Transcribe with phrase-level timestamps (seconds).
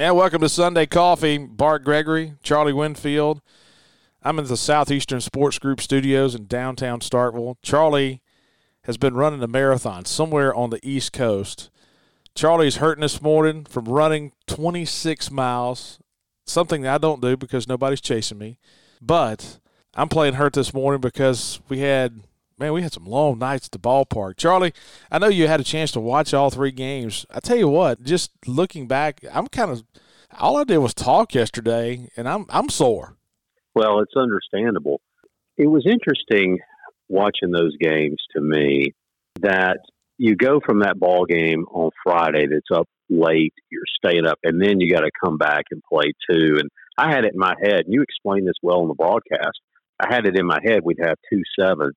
[0.00, 1.36] And welcome to Sunday Coffee.
[1.36, 3.42] Bart Gregory, Charlie Winfield.
[4.22, 7.56] I'm in the Southeastern Sports Group studios in downtown Starkville.
[7.62, 8.22] Charlie
[8.84, 11.68] has been running a marathon somewhere on the East Coast.
[12.34, 15.98] Charlie's hurting this morning from running 26 miles,
[16.46, 18.56] something I don't do because nobody's chasing me.
[19.02, 19.58] But
[19.92, 22.22] I'm playing hurt this morning because we had
[22.60, 24.36] man, we had some long nights at the ballpark.
[24.36, 24.74] Charlie,
[25.10, 27.24] I know you had a chance to watch all three games.
[27.30, 29.82] I tell you what, just looking back, I'm kind of
[30.38, 33.16] all I did was talk yesterday, and I'm I'm sore.
[33.74, 35.00] Well, it's understandable.
[35.56, 36.58] It was interesting
[37.08, 38.92] watching those games to me
[39.40, 39.78] that
[40.18, 44.62] you go from that ball game on Friday that's up late, you're staying up, and
[44.62, 46.58] then you got to come back and play two.
[46.58, 46.68] And
[46.98, 49.58] I had it in my head, and you explained this well in the broadcast.
[49.98, 51.96] I had it in my head we'd have two sevens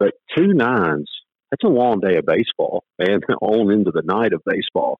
[0.00, 1.08] but two nines,
[1.50, 4.98] that's a long day of baseball and on into the night of baseball.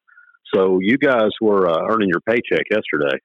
[0.54, 3.18] So you guys were uh, earning your paycheck yesterday.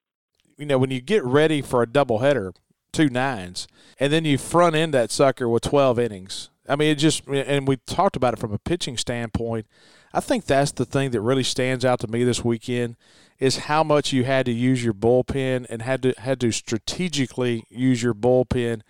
[0.58, 2.54] You know, when you get ready for a doubleheader,
[2.94, 3.67] two nines,
[4.00, 6.50] and then you front end that sucker with 12 innings.
[6.67, 9.67] I mean, it just, and we talked about it from a pitching standpoint.
[10.14, 12.95] I think that's the thing that really stands out to me this weekend
[13.38, 17.66] is how much you had to use your bullpen and had to had to strategically
[17.70, 18.82] use your bullpen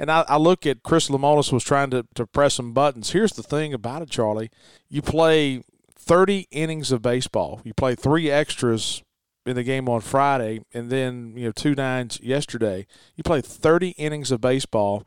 [0.00, 3.10] and I, I, look at Chris Lemonis was trying to, to press some buttons.
[3.10, 4.50] Here's the thing about it, Charlie.
[4.88, 5.62] You play
[5.94, 7.60] 30 innings of baseball.
[7.64, 9.02] You play three extras
[9.44, 12.86] in the game on Friday, and then you know two nines yesterday.
[13.14, 15.06] You play 30 innings of baseball,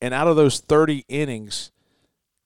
[0.00, 1.70] and out of those 30 innings,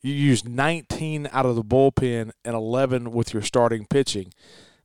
[0.02, 4.32] you use 19 out of the bullpen and 11 with your starting pitching.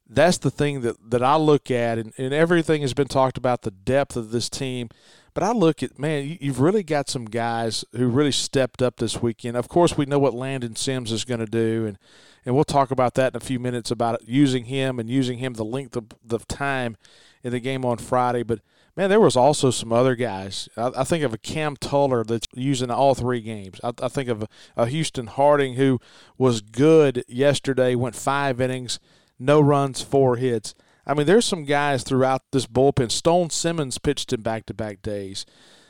[0.08, 3.64] That's the thing that, that I look at, and, and everything has been talked about
[3.64, 4.90] the depth of this team.
[5.36, 9.22] But I look at man, you've really got some guys who really stepped up this
[9.22, 9.58] weekend.
[9.58, 12.00] Of course, we know what Landon Sims is going to do, and
[12.46, 15.54] and we'll talk about that in a few minutes about using him and using him
[15.54, 16.96] the length of the time
[17.44, 18.44] in the game on Friday.
[18.44, 18.60] But
[18.96, 20.70] man, there was also some other guys.
[20.78, 23.82] I, I think of a Cam Tuller that's using all three games.
[23.84, 24.48] I, I think of a,
[24.78, 26.00] a Houston Harding who
[26.38, 29.00] was good yesterday, went five innings,
[29.38, 30.76] no runs, four hits.
[31.08, 33.12] I mean, there's some guys throughout this bullpen.
[33.12, 35.46] Stone Simmons pitched in back-to-back days.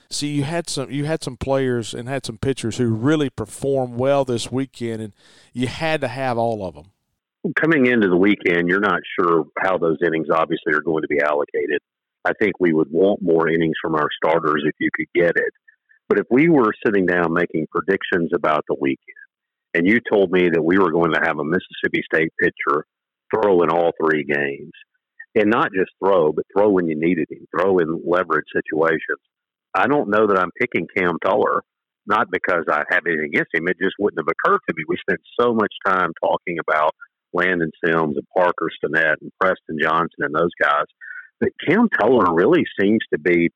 [0.09, 3.97] See, you had some you had some players and had some pitchers who really performed
[3.97, 5.13] well this weekend, and
[5.51, 6.91] you had to have all of them.
[7.59, 11.21] Coming into the weekend, you're not sure how those innings obviously are going to be
[11.21, 11.79] allocated.
[12.23, 15.53] I think we would want more innings from our starters if you could get it.
[16.07, 18.99] But if we were sitting down making predictions about the weekend,
[19.73, 22.85] and you told me that we were going to have a Mississippi State pitcher
[23.33, 24.71] throw in all three games,
[25.35, 29.19] and not just throw, but throw when you needed him, throw in leverage situations.
[29.73, 31.63] I don't know that I'm picking Cam Tuller,
[32.07, 33.67] not because I have anything against him.
[33.67, 34.83] It just wouldn't have occurred to me.
[34.87, 36.95] We spent so much time talking about
[37.33, 40.85] Landon Sims and Parker Stinnett and Preston Johnson and those guys.
[41.41, 43.49] But Cam Tuller really seems to be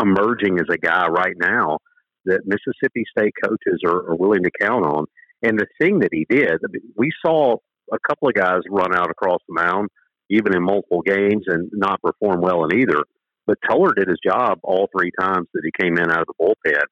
[0.00, 1.78] emerging as a guy right now
[2.24, 5.04] that Mississippi State coaches are, are willing to count on.
[5.42, 6.58] And the thing that he did,
[6.96, 7.56] we saw
[7.92, 9.88] a couple of guys run out across the mound
[10.30, 13.02] even in multiple games and not perform well in either.
[13.46, 16.34] But Tuller did his job all three times that he came in out of the
[16.40, 16.82] bullpen.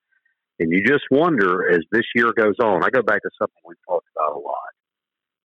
[0.59, 3.77] And you just wonder as this year goes on, I go back to something we've
[3.89, 4.55] talked about a lot.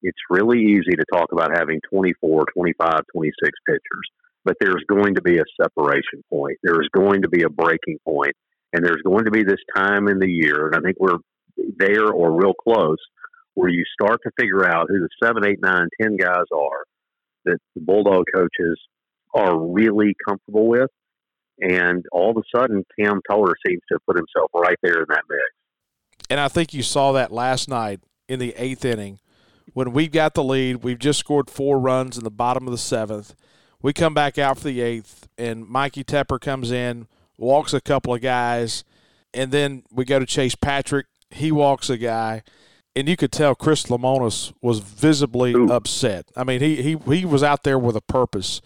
[0.02, 3.80] It's really easy to talk about having 24, 25, 26 pitchers,
[4.44, 6.58] but there's going to be a separation point.
[6.64, 8.36] There's going to be a breaking point,
[8.74, 11.20] and there's going to be this time in the year, and I think we're
[11.78, 12.98] there or real close,
[13.54, 16.84] where you start to figure out who the seven, eight, nine, ten guys are
[17.46, 18.80] that the Bulldog coaches
[19.34, 20.90] are really comfortable with.
[21.60, 25.24] And all of a sudden, Cam Tuller seems to put himself right there in that
[25.30, 25.44] mix.
[26.30, 29.20] And I think you saw that last night in the eighth inning
[29.74, 30.78] when we've got the lead.
[30.84, 33.36] We've just scored four runs in the bottom of the seventh.
[33.82, 38.14] We come back out for the eighth, and Mikey Tepper comes in, walks a couple
[38.14, 38.84] of guys,
[39.34, 41.08] and then we go to Chase Patrick.
[41.30, 42.44] He walks a guy
[42.96, 45.72] and you could tell Chris Lemonis was visibly Ooh.
[45.72, 46.26] upset.
[46.36, 48.62] I mean, he, he he was out there with a purpose,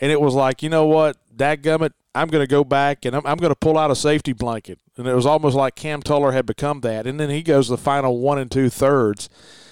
[0.00, 3.24] and it was like, you know what, Dadgummit, I'm going to go back and I'm,
[3.24, 6.32] I'm going to pull out a safety blanket, and it was almost like Cam Tuller
[6.32, 9.28] had become that, and then he goes the final one and two thirds.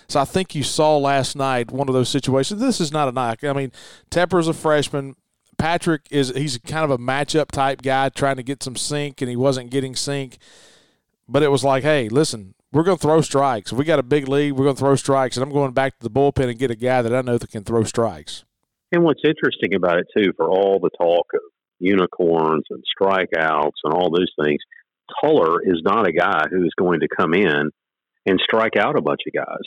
[0.09, 2.61] So I think you saw last night one of those situations.
[2.61, 3.43] This is not a knock.
[3.43, 3.73] I mean,
[4.11, 5.17] Tepper's a freshman.
[5.59, 9.29] Patrick is he's kind of a matchup type guy trying to get some sync, and
[9.29, 10.39] he wasn't getting sync.
[11.29, 13.73] But it was like, hey, listen, we're going to throw strikes.
[13.73, 15.37] If we got a big lead, we're going to throw strikes.
[15.37, 17.51] And I'm going back to the bullpen and get a guy that I know that
[17.51, 18.45] can throw strikes.
[18.93, 21.41] And what's interesting about it, too, for all the talk of
[21.79, 24.61] unicorns and strikeouts and all those things,
[25.21, 27.71] Tuller is not a guy who is going to come in
[28.27, 29.65] and strike out a bunch of guys.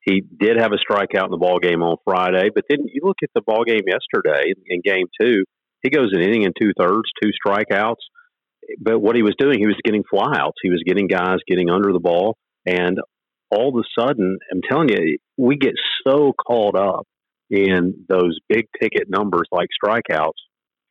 [0.00, 3.18] He did have a strikeout in the ball game on Friday, but then you look
[3.22, 5.44] at the ball game yesterday in game two.
[5.82, 8.02] He goes an inning and two thirds, two strikeouts.
[8.80, 10.60] But what he was doing, he was getting flyouts.
[10.62, 12.36] He was getting guys getting under the ball,
[12.66, 12.98] and
[13.50, 15.74] all of a sudden, I'm telling you, we get
[16.06, 17.06] so caught up
[17.50, 20.40] in those big ticket numbers like strikeouts,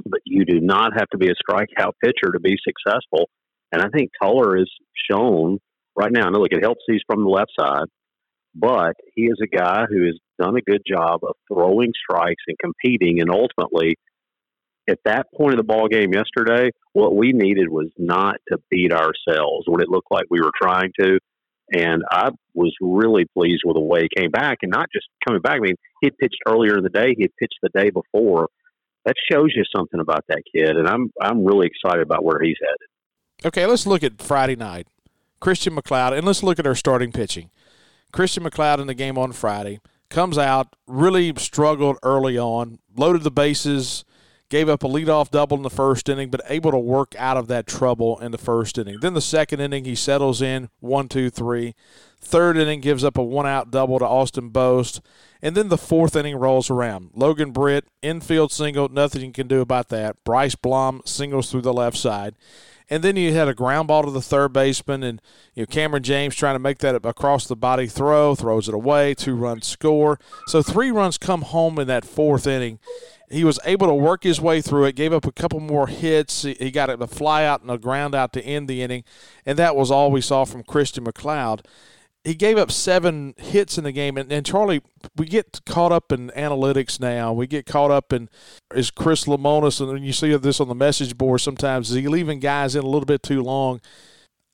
[0.05, 3.29] but you do not have to be a strikeout pitcher to be successful.
[3.71, 4.69] And I think Tuller is
[5.09, 5.57] shown
[5.97, 6.29] right now.
[6.29, 7.85] Now, look, it helps he's from the left side,
[8.53, 12.57] but he is a guy who has done a good job of throwing strikes and
[12.59, 13.21] competing.
[13.21, 13.95] And ultimately,
[14.91, 18.91] at that point of the ball game yesterday, what we needed was not to beat
[18.91, 21.19] ourselves when it looked like we were trying to.
[21.73, 25.41] And I was really pleased with the way he came back, and not just coming
[25.41, 25.55] back.
[25.55, 28.49] I mean, he had pitched earlier in the day; he had pitched the day before.
[29.05, 32.57] That shows you something about that kid, and I'm I'm really excited about where he's
[32.61, 33.47] headed.
[33.47, 34.87] Okay, let's look at Friday night.
[35.39, 37.49] Christian MacLeod, and let's look at our starting pitching.
[38.11, 39.79] Christian MacLeod in the game on Friday
[40.09, 44.03] comes out, really struggled early on, loaded the bases,
[44.51, 47.47] gave up a leadoff double in the first inning, but able to work out of
[47.47, 48.97] that trouble in the first inning.
[48.99, 51.73] Then the second inning, he settles in one, two, three.
[52.19, 55.01] Third inning gives up a one out double to Austin Bost.
[55.41, 57.11] And then the fourth inning rolls around.
[57.15, 60.21] Logan Britt, infield single, nothing you can do about that.
[60.25, 62.35] Bryce Blom singles through the left side.
[62.91, 65.21] And then you had a ground ball to the third baseman, and
[65.55, 69.13] you know Kamren James trying to make that across the body throw, throws it away,
[69.13, 70.19] two runs score.
[70.47, 72.79] So three runs come home in that fourth inning.
[73.29, 76.41] He was able to work his way through it, gave up a couple more hits.
[76.41, 79.05] He got a fly out and a ground out to end the inning,
[79.45, 81.65] and that was all we saw from Christian MacLeod
[82.23, 84.17] he gave up seven hits in the game.
[84.17, 84.81] And, and, Charlie,
[85.15, 87.33] we get caught up in analytics now.
[87.33, 88.29] We get caught up in
[88.75, 91.89] is Chris Lemonis, and you see this on the message board sometimes.
[91.89, 93.81] Is he leaving guys in a little bit too long?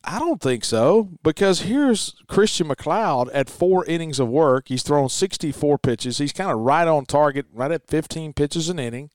[0.04, 4.70] I don't think so because here's Christian MacLeod at four innings of work.
[4.70, 6.18] He's thrown 64 pitches.
[6.20, 9.10] He's kind of right on target, right at 15 pitches an inning.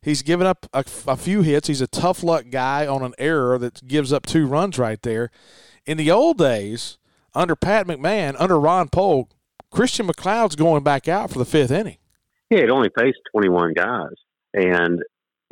[0.00, 1.68] He's given up a, a few hits.
[1.68, 5.30] He's a tough luck guy on an error that gives up two runs right there.
[5.84, 6.96] In the old days,
[7.34, 9.30] under Pat McMahon, under Ron Polk,
[9.70, 11.98] Christian MacLeod's going back out for the fifth inning.
[12.50, 14.14] Yeah, it only faced 21 guys.
[14.52, 15.00] And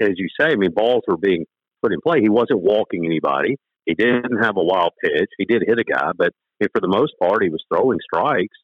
[0.00, 1.46] as you say, I mean, balls were being
[1.82, 2.20] put in play.
[2.20, 3.56] He wasn't walking anybody.
[3.86, 5.30] He didn't have a wild pitch.
[5.38, 6.32] He did hit a guy, but
[6.72, 8.56] for the most part, he was throwing strikes.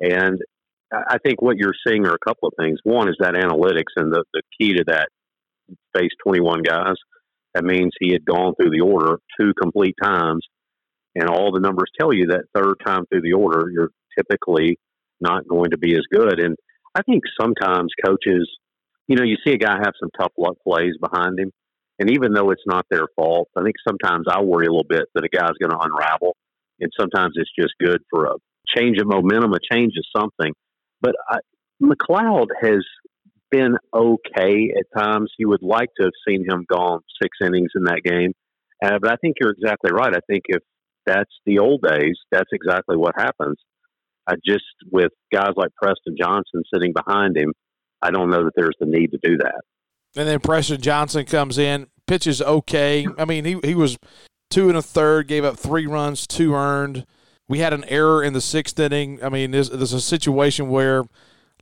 [0.00, 0.40] And
[0.92, 2.78] I think what you're seeing are a couple of things.
[2.84, 5.08] One is that analytics, and the, the key to that
[5.96, 6.94] faced 21 guys.
[7.54, 10.46] That means he had gone through the order two complete times
[11.16, 14.78] and all the numbers tell you that third time through the order, you're typically
[15.20, 16.38] not going to be as good.
[16.38, 16.56] And
[16.94, 18.48] I think sometimes coaches,
[19.08, 21.52] you know, you see a guy have some tough luck plays behind him.
[21.98, 25.06] And even though it's not their fault, I think sometimes I worry a little bit
[25.14, 26.36] that a guy's going to unravel.
[26.80, 28.34] And sometimes it's just good for a
[28.76, 30.52] change of momentum, a change of something.
[31.00, 31.38] But I,
[31.80, 32.84] MacLeod has
[33.50, 35.32] been okay at times.
[35.38, 38.32] You would like to have seen him gone six innings in that game.
[38.84, 40.14] Uh, but I think you're exactly right.
[40.14, 40.62] I think if
[41.06, 42.16] that's the old days.
[42.30, 43.56] That's exactly what happens.
[44.28, 47.52] I just with guys like Preston Johnson sitting behind him,
[48.02, 49.60] I don't know that there's the need to do that.
[50.16, 53.06] And then Preston Johnson comes in, pitches okay.
[53.18, 53.98] I mean, he he was
[54.50, 57.06] two and a third, gave up three runs, two earned.
[57.48, 59.22] We had an error in the sixth inning.
[59.22, 61.04] I mean, there's, there's a situation where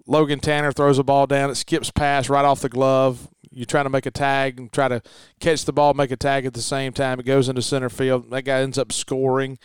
[0.06, 3.84] Logan Tanner throws a ball down, it skips past right off the glove you're trying
[3.84, 5.02] to make a tag and try to
[5.40, 7.20] catch the ball, make a tag at the same time.
[7.20, 8.30] It goes into center field.
[8.30, 9.58] That guy ends up scoring.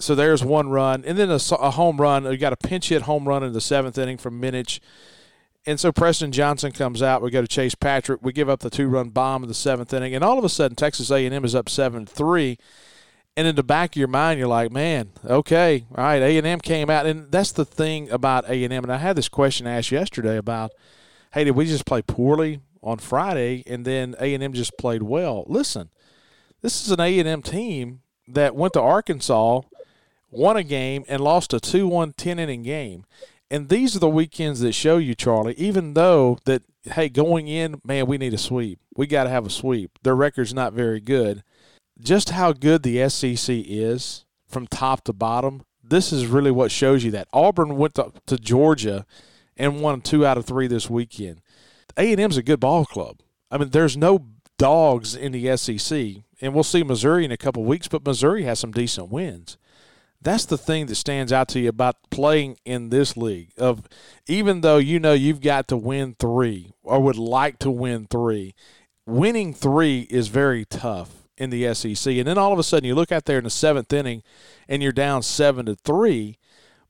[0.00, 2.24] So there's one run, and then a, a home run.
[2.24, 4.80] You got a pinch hit home run in the seventh inning from Minnich.
[5.66, 7.22] And so Preston Johnson comes out.
[7.22, 8.20] We go to Chase Patrick.
[8.22, 10.76] We give up the two-run bomb in the seventh inning, and all of a sudden
[10.76, 12.58] Texas A&M is up seven-three.
[13.36, 16.22] And in the back of your mind, you're like, man, okay, all right.
[16.22, 18.70] A&M came out, and that's the thing about A&M.
[18.70, 20.70] And I had this question asked yesterday about,
[21.32, 22.60] hey, did we just play poorly?
[22.84, 25.44] On Friday, and then A and M just played well.
[25.48, 25.90] Listen,
[26.60, 29.62] this is an A and M team that went to Arkansas,
[30.30, 33.04] won a game, and lost a 2-1 10 inning game.
[33.50, 37.80] And these are the weekends that show you, Charlie, even though that hey, going in,
[37.84, 38.78] man, we need a sweep.
[38.94, 39.98] We got to have a sweep.
[40.02, 41.42] Their record's not very good.
[41.98, 45.62] Just how good the SEC is from top to bottom.
[45.82, 47.28] This is really what shows you that.
[47.32, 49.06] Auburn went to, to Georgia
[49.56, 51.40] and won two out of three this weekend.
[51.96, 53.20] A&M's a good ball club.
[53.50, 54.26] I mean, there's no
[54.58, 58.58] dogs in the SEC, and we'll see Missouri in a couple weeks, but Missouri has
[58.58, 59.56] some decent wins.
[60.20, 63.50] That's the thing that stands out to you about playing in this league.
[63.58, 63.86] Of
[64.26, 68.54] even though you know you've got to win three or would like to win three,
[69.04, 72.10] winning three is very tough in the SEC.
[72.14, 74.22] And then all of a sudden you look out there in the seventh inning
[74.66, 76.38] and you're down seven to three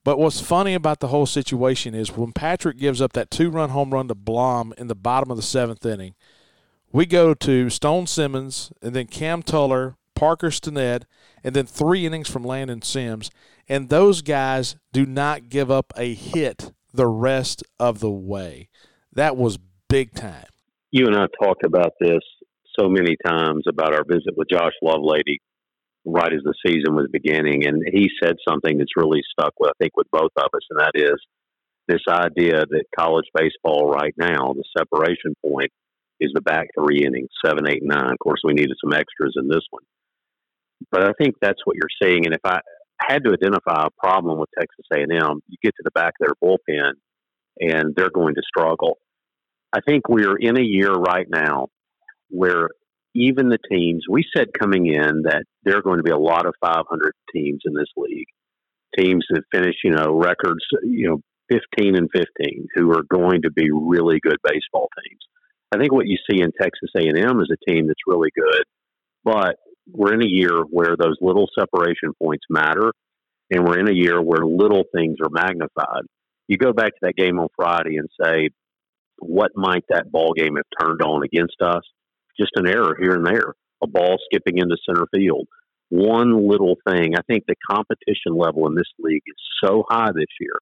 [0.04, 3.70] But what's funny about the whole situation is when Patrick gives up that two run
[3.70, 6.14] home run to Blom in the bottom of the seventh inning,
[6.92, 11.04] we go to Stone Simmons and then Cam Tuller, Parker Stinnett,
[11.42, 13.30] and then three innings from Landon Sims.
[13.66, 18.68] And those guys do not give up a hit the rest of the way.
[19.12, 19.58] That was
[19.88, 20.46] big time.
[20.90, 22.20] You and I talked about this
[22.78, 25.38] so many times about our visit with Josh Lovelady
[26.04, 29.78] right as the season was beginning, and he said something that's really stuck with I
[29.80, 31.16] think with both of us, and that is
[31.88, 35.70] this idea that college baseball right now, the separation point
[36.20, 38.12] is the back three innings, seven, eight, nine.
[38.12, 39.82] Of course, we needed some extras in this one,
[40.90, 42.26] but I think that's what you're seeing.
[42.26, 42.60] And if I
[43.00, 46.34] had to identify a problem with Texas A&M, you get to the back of their
[46.42, 46.92] bullpen,
[47.60, 48.98] and they're going to struggle.
[49.72, 51.68] I think we're in a year right now
[52.30, 52.68] where
[53.14, 56.46] even the teams we said coming in that there are going to be a lot
[56.46, 58.26] of 500 teams in this league,
[58.98, 63.50] teams that finish you know records you know 15 and 15 who are going to
[63.50, 65.20] be really good baseball teams.
[65.72, 68.64] I think what you see in Texas A&M is a team that's really good,
[69.24, 69.56] but
[69.90, 72.92] we're in a year where those little separation points matter,
[73.50, 76.04] and we're in a year where little things are magnified.
[76.48, 78.50] You go back to that game on Friday and say,
[79.18, 81.82] what might that ball game have turned on against us?
[82.38, 85.46] Just an error here and there, a ball skipping into center field.
[85.90, 87.14] One little thing.
[87.16, 90.54] I think the competition level in this league is so high this year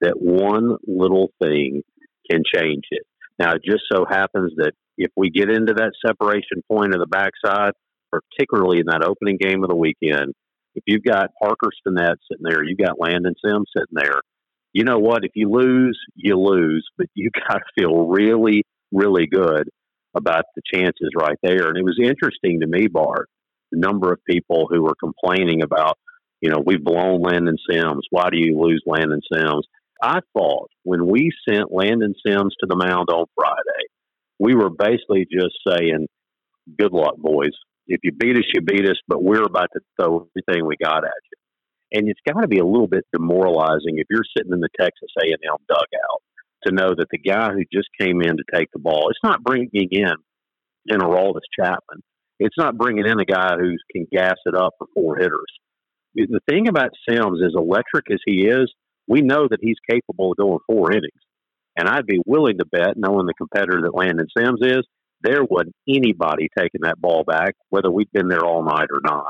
[0.00, 1.82] that one little thing
[2.30, 3.02] can change it.
[3.38, 7.06] Now, it just so happens that if we get into that separation point of the
[7.06, 7.72] backside,
[8.10, 10.34] particularly in that opening game of the weekend,
[10.74, 14.20] if you've got Parker Stinnett sitting there, you've got Landon Sims sitting there,
[14.72, 15.24] you know what?
[15.24, 19.68] If you lose, you lose, but you got to feel really, really good
[20.14, 21.68] about the chances right there.
[21.68, 23.28] And it was interesting to me, Bart,
[23.70, 25.98] the number of people who were complaining about,
[26.40, 28.06] you know, we've blown Landon Sims.
[28.10, 29.66] Why do you lose Landon Sims?
[30.02, 33.86] I thought when we sent Landon Sims to the mound on Friday,
[34.38, 36.08] we were basically just saying,
[36.78, 37.52] good luck, boys.
[37.86, 41.04] If you beat us, you beat us, but we're about to throw everything we got
[41.04, 41.98] at you.
[41.98, 45.10] And it's got to be a little bit demoralizing if you're sitting in the Texas
[45.20, 46.22] A&M dugout
[46.66, 49.42] to know that the guy who just came in to take the ball, it's not
[49.42, 50.14] bringing in
[50.86, 52.02] in Aroldis Chapman.
[52.38, 55.46] It's not bringing in a guy who can gas it up for four hitters.
[56.14, 58.72] The thing about Sims, as electric as he is,
[59.06, 61.12] we know that he's capable of going four innings.
[61.76, 64.82] And I'd be willing to bet, knowing the competitor that Landon Sims is,
[65.22, 69.24] there wasn't anybody taking that ball back, whether we'd been there all night or not.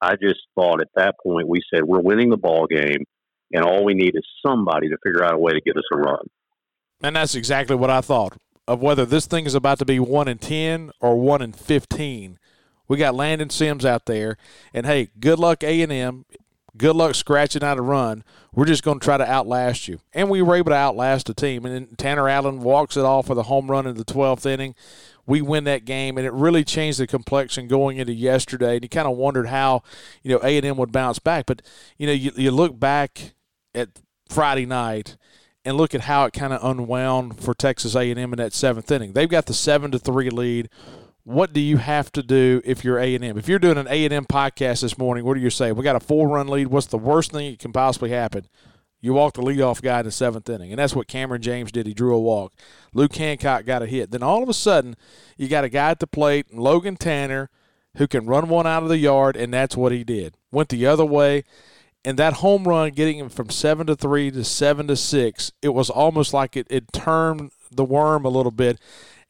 [0.00, 3.04] I just thought at that point we said we're winning the ball game,
[3.52, 5.96] and all we need is somebody to figure out a way to get us a
[5.96, 6.26] run.
[7.02, 8.36] And that's exactly what I thought
[8.68, 12.38] of whether this thing is about to be 1 in 10 or 1 in 15.
[12.88, 14.36] We got Landon Sims out there,
[14.72, 16.24] and hey, good luck A&M.
[16.74, 18.24] Good luck scratching out a run.
[18.54, 20.00] We're just going to try to outlast you.
[20.14, 21.66] And we were able to outlast the team.
[21.66, 24.74] And then Tanner Allen walks it off for the home run in the 12th inning.
[25.26, 28.76] We win that game, and it really changed the complexion going into yesterday.
[28.76, 29.82] And you kind of wondered how,
[30.22, 31.44] you know, A&M would bounce back.
[31.44, 31.60] But,
[31.98, 33.34] you know, you, you look back
[33.74, 33.90] at
[34.30, 35.18] Friday night–
[35.64, 39.12] and look at how it kind of unwound for Texas A&M in that seventh inning.
[39.12, 40.68] They've got the seven to three lead.
[41.24, 43.38] What do you have to do if you're A&M?
[43.38, 45.70] If you're doing an A&M podcast this morning, what do you say?
[45.70, 46.66] We got a four-run lead.
[46.68, 48.48] What's the worst thing that can possibly happen?
[49.00, 51.86] You walk the leadoff guy in the seventh inning, and that's what Kamren James did.
[51.86, 52.54] He drew a walk.
[52.92, 54.10] Luke Hancock got a hit.
[54.10, 54.96] Then all of a sudden,
[55.36, 57.50] you got a guy at the plate, Logan Tanner,
[57.96, 60.36] who can run one out of the yard, and that's what he did.
[60.50, 61.44] Went the other way
[62.04, 65.70] and that home run getting him from seven to three to seven to six, it
[65.70, 68.80] was almost like it, it turned the worm a little bit.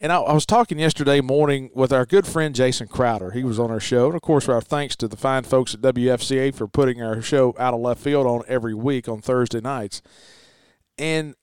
[0.00, 3.30] And I, I, was talking yesterday morning with our good friend Jason Crowder.
[3.30, 4.06] He was on our show.
[4.06, 7.54] And of course, our thanks to the fine folks at WFCA for putting our show
[7.58, 10.02] out of left field on every week on Thursday nights.
[10.98, 11.36] And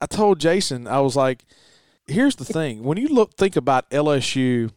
[0.00, 1.44] I told Jason, I was like,
[2.06, 2.82] here's the thing.
[2.82, 4.72] When you look think about LSU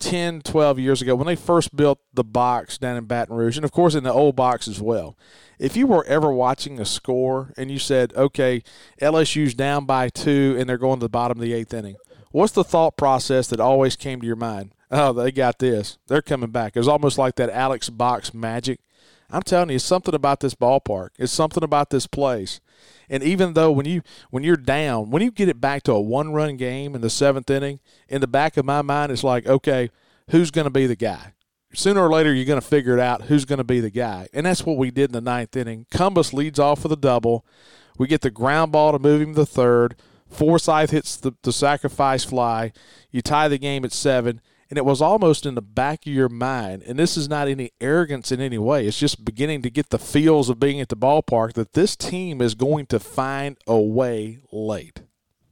[0.00, 3.64] 10, 12 years ago when they first built the box down in Baton Rouge, and
[3.64, 5.16] of course in the old box as well.
[5.58, 8.62] If you were ever watching a score and you said, okay,
[9.00, 11.96] LSU's down by two and they're going to the bottom of the eighth inning,
[12.30, 14.72] what's the thought process that always came to your mind?
[14.90, 15.98] Oh, they got this.
[16.06, 16.74] They're coming back.
[16.74, 18.80] It was almost like that Alex Box magic.
[19.30, 21.10] I'm telling you, it's something about this ballpark.
[21.18, 22.60] It's something about this place.
[23.10, 26.00] And even though when you when you're down, when you get it back to a
[26.00, 29.46] one run game in the seventh inning, in the back of my mind it's like,
[29.46, 29.90] okay,
[30.30, 31.32] who's going to be the guy?
[31.74, 34.28] Sooner or later, you're going to figure it out who's going to be the guy,
[34.32, 35.84] and that's what we did in the ninth inning.
[35.90, 37.44] Cumbest leads off with a double.
[37.98, 39.96] We get the ground ball to move him to third.
[40.30, 42.72] Forsythe hits the, the sacrifice fly.
[43.10, 46.28] You tie the game at seven, And it was almost in the back of your
[46.28, 48.86] mind, and this is not any arrogance in any way.
[48.86, 52.42] It's just beginning to get the feels of being at the ballpark that this team
[52.42, 55.00] is going to find a way late.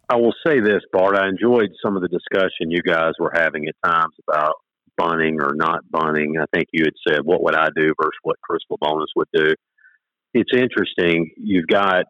[0.08, 1.16] I will say this, Bart.
[1.16, 4.56] I enjoyed some of the discussion you guys were having at times about
[4.96, 6.36] bunting or not bunting.
[6.40, 9.54] I think you had said, what would I do versus what Chris Lemonis would do.
[10.34, 11.30] It's interesting.
[11.36, 12.04] You've got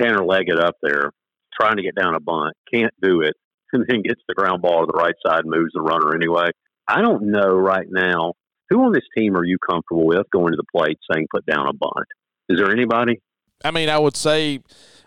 [0.00, 1.12] Tanner Leggett up there
[1.60, 3.34] trying to get down a bunt, can't do it,
[3.72, 6.50] and then gets the ground ball to the right side and moves the runner anyway.
[6.86, 8.32] I don't know right now
[8.70, 11.66] who on this team are you comfortable with going to the plate saying put down
[11.68, 12.06] a bunt?
[12.48, 13.20] Is there anybody?
[13.64, 14.60] I mean, I would say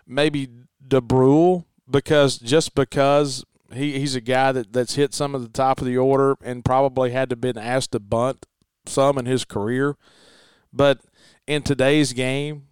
[0.07, 0.47] maybe
[0.85, 5.79] Dubrule because just because he, he's a guy that, that's hit some of the top
[5.79, 8.45] of the order and probably had to been asked to bunt
[8.85, 9.95] some in his career.
[10.73, 10.99] But
[11.47, 12.67] in today's game,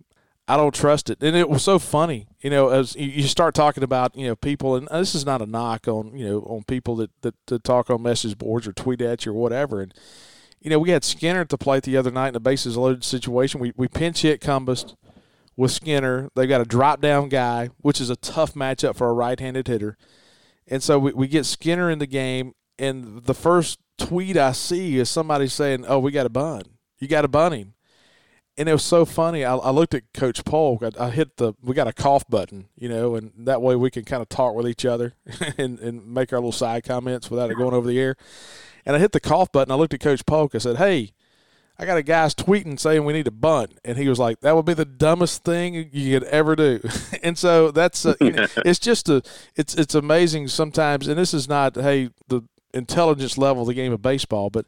[0.49, 1.21] I don't trust it.
[1.21, 4.75] And it was so funny, you know, as you start talking about, you know, people,
[4.75, 7.91] and this is not a knock on, you know, on people that, that, that talk
[7.91, 9.79] on message boards or tweet at you or whatever.
[9.79, 9.93] And,
[10.59, 13.03] you know, we had Skinner at the plate the other night in a bases loaded
[13.03, 13.59] situation.
[13.59, 14.95] We, we pinch hit Cumbest
[15.55, 16.29] with Skinner.
[16.35, 19.67] They've got a drop down guy, which is a tough matchup for a right handed
[19.67, 19.97] hitter.
[20.65, 24.97] And so we, we get Skinner in the game, and the first tweet I see
[24.97, 26.63] is somebody saying, Oh, we got a bun.
[26.97, 27.73] You got a bun him
[28.59, 29.45] and it was so funny.
[29.45, 30.83] I, I looked at Coach Polk.
[30.83, 33.89] I, I, hit the we got a cough button, you know, and that way we
[33.89, 35.13] can kind of talk with each other
[35.57, 38.17] and, and make our little side comments without it going over the air.
[38.85, 39.71] And I hit the cough button.
[39.71, 40.53] I looked at Coach Polk.
[40.55, 41.13] I said, "Hey,
[41.77, 44.57] I got a guy's tweeting saying we need a bunt," and he was like, "That
[44.57, 46.81] would be the dumbest thing you could ever do."
[47.23, 49.21] and so that's uh, you know, it's just a
[49.55, 51.07] it's it's amazing sometimes.
[51.07, 52.41] And this is not hey the
[52.73, 54.65] intelligence level of the game of baseball, but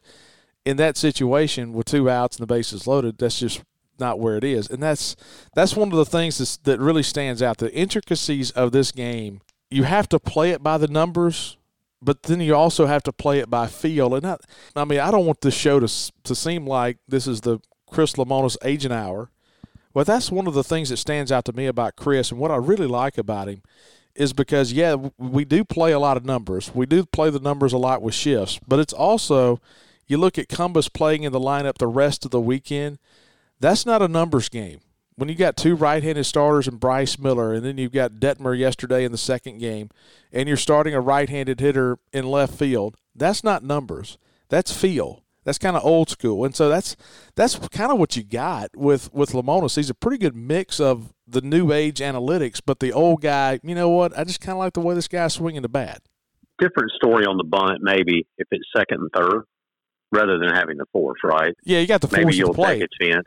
[0.64, 3.62] in that situation with two outs and the bases loaded, that's just
[4.02, 4.68] not where it is.
[4.68, 5.16] And that's
[5.54, 7.58] that's one of the things that's, that really stands out.
[7.58, 9.40] The intricacies of this game.
[9.70, 11.56] You have to play it by the numbers,
[12.02, 14.14] but then you also have to play it by feel.
[14.14, 14.36] And I,
[14.76, 15.88] I mean, I don't want this show to
[16.24, 19.30] to seem like this is the Chris Lemonis agent hour.
[19.94, 22.50] But that's one of the things that stands out to me about Chris, and what
[22.50, 23.62] I really like about him
[24.14, 26.74] is because yeah, we do play a lot of numbers.
[26.74, 29.60] We do play the numbers a lot with shifts, but it's also
[30.06, 32.98] you look at Cumbest playing in the lineup the rest of the weekend
[33.62, 34.80] that's not a numbers game.
[35.14, 39.04] When you got two right-handed starters and Bryce Miller, and then you've got Detmer yesterday
[39.04, 39.90] in the second game,
[40.32, 44.18] and you're starting a right-handed hitter in left field, that's not numbers.
[44.48, 45.22] That's feel.
[45.44, 46.94] That's kind of old school, and so that's
[47.34, 49.74] that's kind of what you got with with Lemonis.
[49.74, 53.58] He's a pretty good mix of the new age analytics, but the old guy.
[53.64, 54.16] You know what?
[54.16, 56.02] I just kind of like the way this guy's swinging the bat.
[56.60, 59.42] Different story on the bunt, maybe if it's second and third,
[60.12, 61.54] rather than having the fourth, right?
[61.64, 62.24] Yeah, you got the force.
[62.24, 63.26] Maybe you'll take a chance.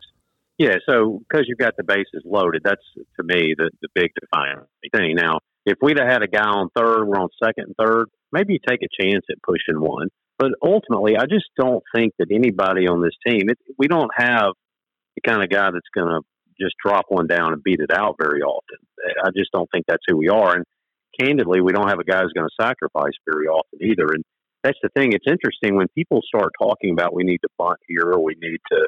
[0.57, 4.63] Yeah, so because you've got the bases loaded, that's to me the the big defining
[4.93, 5.15] thing.
[5.15, 8.53] Now, if we'd have had a guy on third, we're on second and third, maybe
[8.53, 10.07] you take a chance at pushing one.
[10.37, 14.51] But ultimately, I just don't think that anybody on this team, it, we don't have
[15.15, 16.21] the kind of guy that's going to
[16.59, 18.77] just drop one down and beat it out very often.
[19.23, 20.55] I just don't think that's who we are.
[20.55, 20.65] And
[21.19, 24.07] candidly, we don't have a guy who's going to sacrifice very often either.
[24.13, 24.23] And
[24.63, 25.13] that's the thing.
[25.13, 28.59] It's interesting when people start talking about we need to bunt here or we need
[28.71, 28.87] to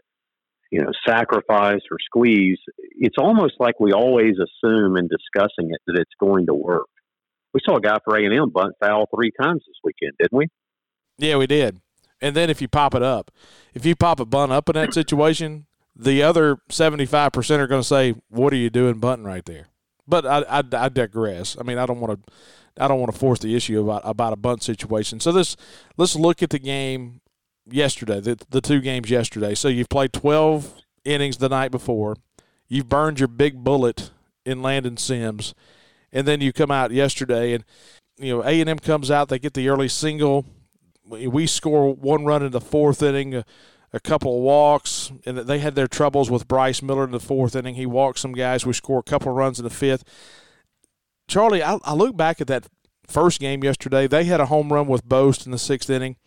[0.71, 5.97] you know, sacrifice or squeeze, it's almost like we always assume in discussing it that
[5.97, 6.87] it's going to work.
[7.53, 10.37] We saw a guy for A and M bunt foul three times this weekend, didn't
[10.37, 10.47] we?
[11.17, 11.79] Yeah, we did.
[12.21, 13.31] And then if you pop it up,
[13.73, 17.67] if you pop a bunt up in that situation, the other seventy five percent are
[17.67, 19.67] going to say, "What are you doing bunting right there?"
[20.07, 21.57] But I, I, I digress.
[21.59, 22.33] I mean, I don't want to,
[22.83, 25.19] I don't want to force the issue about about a bunt situation.
[25.19, 25.55] So this,
[25.97, 27.21] let's look at the game
[27.69, 29.55] yesterday, the, the two games yesterday.
[29.55, 30.73] So you've played 12
[31.05, 32.15] innings the night before.
[32.67, 34.11] You've burned your big bullet
[34.45, 35.53] in Landon Sims.
[36.11, 37.63] And then you come out yesterday and,
[38.17, 39.29] you know, A&M comes out.
[39.29, 40.45] They get the early single.
[41.05, 43.45] We score one run in the fourth inning, a,
[43.93, 45.11] a couple of walks.
[45.25, 47.75] And they had their troubles with Bryce Miller in the fourth inning.
[47.75, 48.65] He walked some guys.
[48.65, 50.03] We score a couple of runs in the fifth.
[51.27, 52.67] Charlie, I, I look back at that
[53.07, 54.07] first game yesterday.
[54.07, 56.17] They had a home run with Bost in the sixth inning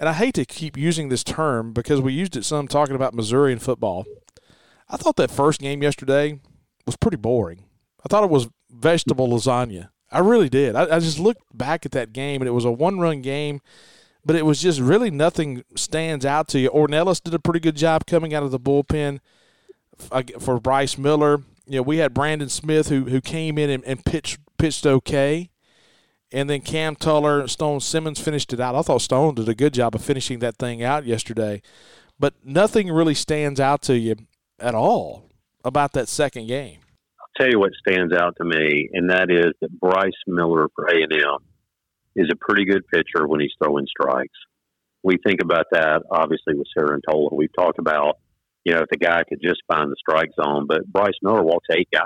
[0.00, 3.12] and I hate to keep using this term because we used it some talking about
[3.12, 4.06] Missouri and football.
[4.88, 6.40] I thought that first game yesterday
[6.86, 7.64] was pretty boring.
[8.02, 9.90] I thought it was vegetable lasagna.
[10.10, 10.74] I really did.
[10.74, 13.60] I, I just looked back at that game and it was a one run game,
[14.24, 16.70] but it was just really nothing stands out to you.
[16.70, 19.20] Ornelas did a pretty good job coming out of the bullpen
[20.40, 21.42] for Bryce Miller.
[21.66, 25.49] You know, we had Brandon Smith who who came in and, and pitched pitched okay
[26.32, 28.74] and then Cam Tuller, and Stone Simmons finished it out.
[28.74, 31.62] I thought Stone did a good job of finishing that thing out yesterday,
[32.18, 34.16] but nothing really stands out to you
[34.58, 35.30] at all
[35.64, 36.78] about that second game.
[37.20, 40.86] I'll tell you what stands out to me, and that is that Bryce Miller for
[40.86, 41.38] A and M
[42.16, 44.36] is a pretty good pitcher when he's throwing strikes.
[45.02, 47.32] we think about that obviously with Cerantola.
[47.32, 48.18] We've talked about,
[48.64, 51.68] you know, if the guy could just find the strike zone, but Bryce Miller walks
[51.72, 52.04] eight guys.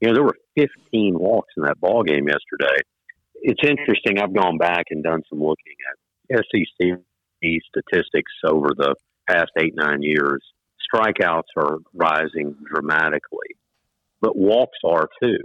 [0.00, 2.82] You know, there were 15 walks in that ball game yesterday.
[3.42, 4.18] It's interesting.
[4.18, 5.74] I've gone back and done some looking
[6.30, 6.98] at SEC
[7.68, 8.94] statistics over the
[9.28, 10.42] past eight, nine years.
[10.92, 13.56] Strikeouts are rising dramatically,
[14.20, 15.38] but walks are too.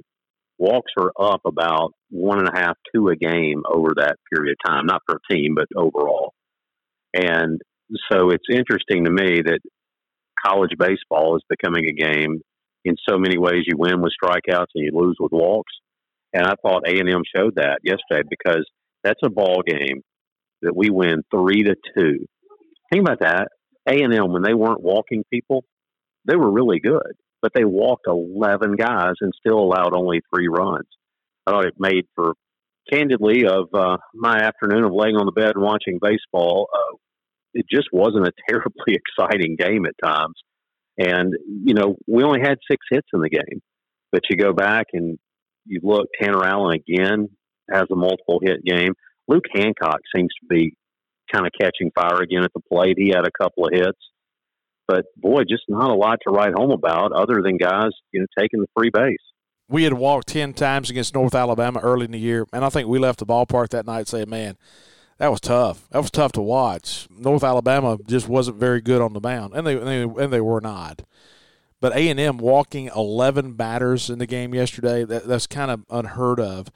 [0.58, 4.71] Walks are up about one and a half, two a game over that period of
[4.71, 6.34] time, not per team, but overall.
[7.13, 7.62] And
[8.12, 9.60] so it's interesting to me that
[10.45, 12.41] college baseball is becoming a game
[12.84, 13.63] in so many ways.
[13.65, 15.73] You win with strikeouts and you lose with walks.
[16.35, 18.65] And I thought A and M showed that yesterday because
[19.05, 20.01] that's a ball game
[20.61, 22.25] that we win three to two.
[22.91, 23.47] Think about that.
[23.87, 25.63] A and M when they weren't walking people,
[26.25, 30.87] they were really good, but they walked eleven guys and still allowed only three runs.
[31.47, 32.33] I thought it made for
[32.91, 36.67] candidly of uh, my afternoon of laying on the bed and watching baseball.
[36.73, 36.97] Uh,
[37.53, 40.35] it just wasn't a terribly exciting game at times.
[40.97, 43.61] And, you know, we only had six hits in the game.
[44.11, 45.17] But you go back and
[45.65, 47.30] you look, Tanner Allen again
[47.71, 48.93] has a multiple hit game.
[49.28, 50.75] Luke Hancock seems to be
[51.34, 52.95] kind of catching fire again at the plate.
[52.97, 53.99] He had a couple of hits.
[54.88, 58.28] But boy, just not a lot to write home about other than guys, you know,
[58.38, 59.17] taking the free base.
[59.67, 62.88] We had walked 10 times against North Alabama early in the year, and I think
[62.88, 64.58] we left the ballpark that night saying, man,
[65.17, 65.89] that was tough.
[65.89, 67.08] That was tough to watch.
[67.10, 70.41] North Alabama just wasn't very good on the mound, and they and they, and they
[70.41, 71.01] were not.
[71.81, 75.85] But A and M walking eleven batters in the game yesterday, that, that's kind of
[75.89, 76.71] unheard of.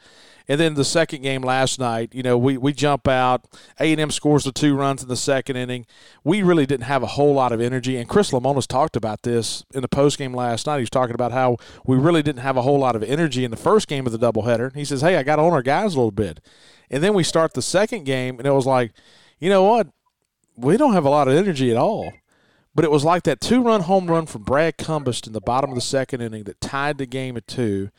[0.48, 3.46] And then the second game last night, you know, we, we jump out.
[3.80, 5.86] A and M scores the two runs in the second inning.
[6.24, 7.98] We really didn't have a whole lot of energy.
[7.98, 10.78] And Chris Lemonis talked about this in the post game last night.
[10.78, 13.52] He was talking about how we really didn't have a whole lot of energy in
[13.52, 14.76] the first game of the doubleheader.
[14.76, 16.40] He says, "Hey, I got on our guys a little bit."
[16.90, 18.94] And then we start the second game, and it was like,
[19.40, 19.88] you know what?
[20.56, 22.12] We don't have a lot of energy at all.
[22.80, 25.70] But it was like that two run home run from Brad Cumbest in the bottom
[25.70, 27.90] of the second inning that tied the game at two.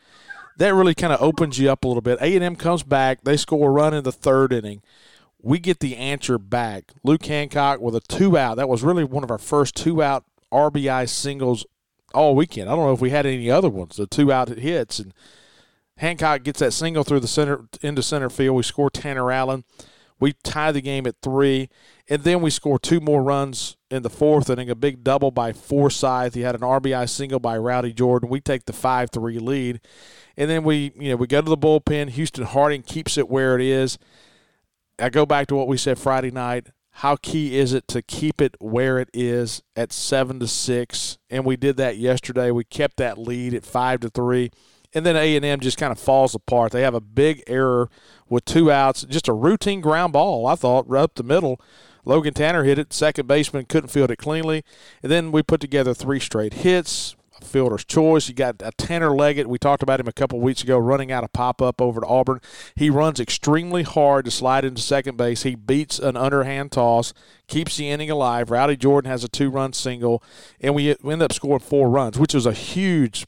[0.57, 2.17] That really kind of opens you up a little bit.
[2.19, 3.21] A&M comes back.
[3.21, 4.81] They score a run in the third inning.
[5.39, 6.93] We get the answer back.
[7.03, 8.55] Luke Hancock with a two out.
[8.55, 11.63] That was really one of our first two out RBI singles
[12.15, 12.67] all weekend.
[12.67, 14.97] I don't know if we had any other ones, the two out hits.
[14.97, 15.13] And
[15.97, 18.55] Hancock gets that single through the center into center field.
[18.55, 19.63] We score Tanner Allen.
[20.21, 21.67] We tie the game at three,
[22.07, 24.69] and then we score two more runs in the fourth inning.
[24.69, 26.35] A big double by Forsythe.
[26.35, 28.29] He had an RBI single by Rowdy Jordan.
[28.29, 29.81] We take the five three lead,
[30.37, 32.11] and then we you know we go to the bullpen.
[32.11, 33.97] Houston Harding keeps it where it is.
[34.99, 36.67] I go back to what we said Friday night.
[36.95, 41.17] How key is it to keep it where it is at seven to six?
[41.31, 42.51] And we did that yesterday.
[42.51, 44.51] We kept that lead at five to three
[44.93, 46.71] and then A and M just kind of falls apart.
[46.71, 47.89] They have a big error
[48.29, 50.47] with two outs, just a routine ground ball.
[50.47, 51.59] I thought right up the middle.
[52.03, 52.93] Logan Tanner hit it.
[52.93, 54.63] Second baseman couldn't field it cleanly,
[55.03, 57.15] and then we put together three straight hits.
[57.39, 58.27] A fielder's choice.
[58.27, 59.47] You got a Tanner Leggett.
[59.47, 62.07] We talked about him a couple weeks ago, running out of pop up over to
[62.07, 62.39] Auburn.
[62.75, 65.43] He runs extremely hard to slide into second base.
[65.43, 67.13] He beats an underhand toss,
[67.47, 68.51] keeps the inning alive.
[68.51, 70.23] Rowdy Jordan has a two run single,
[70.59, 73.25] and we end up scoring four runs, which was a huge,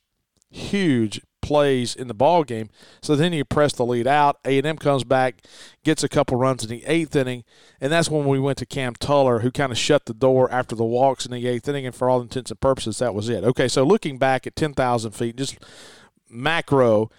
[0.49, 2.69] huge plays in the ball game.
[3.01, 4.39] So then you press the lead out.
[4.45, 5.43] A and M comes back,
[5.83, 7.43] gets a couple runs in the eighth inning,
[7.79, 10.75] and that's when we went to Cam Tuller, who kind of shut the door after
[10.75, 11.85] the walks in the eighth inning.
[11.85, 13.43] And for all intents and purposes, that was it.
[13.43, 15.59] Okay, so looking back at ten thousand feet, just
[16.29, 17.11] macro,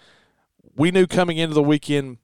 [0.75, 2.17] we knew coming into the weekend.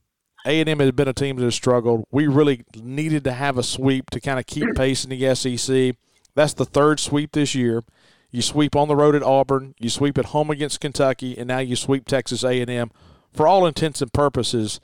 [0.44, 2.04] A&M had been a team that had struggled.
[2.10, 5.96] We really needed to have a sweep to kind of keep pace in the SEC.
[6.34, 7.84] That's the third sweep this year.
[8.32, 11.60] You sweep on the road at Auburn, you sweep at home against Kentucky, and now
[11.60, 12.89] you sweep Texas A&M.
[13.34, 14.80] For all intents and purposes,